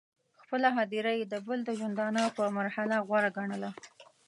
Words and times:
خپله 0.41 0.67
هدیره 0.77 1.11
یې 1.19 1.25
د 1.27 1.35
بل 1.47 1.59
د 1.65 1.69
ژوندانه 1.79 2.21
پر 2.35 2.47
محله 2.57 2.97
غوره 3.07 3.29
ګڼله. 3.37 3.69